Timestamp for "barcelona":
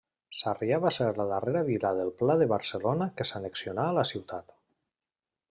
2.55-3.09